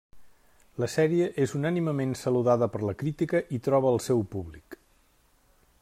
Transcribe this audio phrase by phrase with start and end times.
[0.83, 4.81] La sèrie és unànimement saludada per la crítica i troba el seu públic.